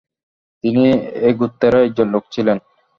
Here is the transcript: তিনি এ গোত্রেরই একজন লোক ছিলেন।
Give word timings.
তিনি 0.63 0.83
এ 1.21 1.29
গোত্রেরই 1.39 1.85
একজন 1.87 2.07
লোক 2.13 2.23
ছিলেন। 2.33 2.57